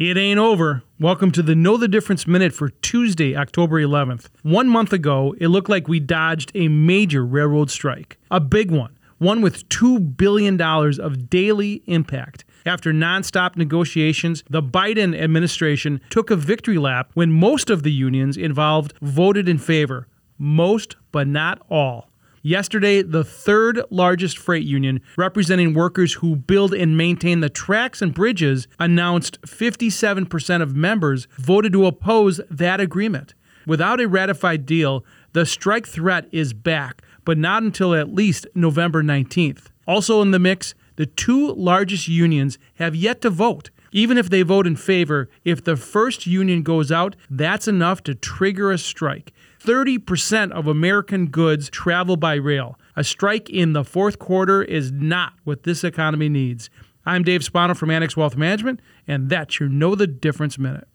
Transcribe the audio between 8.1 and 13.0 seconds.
a big one, one with $2 billion of daily impact. After